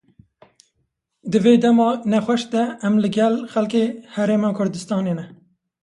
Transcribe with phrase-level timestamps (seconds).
[1.31, 5.25] Di vê dema nexweş de em li gel xelkê Herêma Kurdistanê ne.